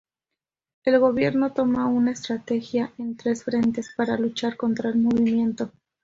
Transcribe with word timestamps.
El 0.83 0.97
gobierno 0.97 1.53
toma 1.53 1.85
una 1.85 2.09
estrategia 2.09 2.91
en 2.97 3.15
tres 3.17 3.43
frentes 3.43 3.93
para 3.95 4.17
luchar 4.17 4.57
contra 4.57 4.89
el 4.89 4.97
movimiento. 4.97 5.71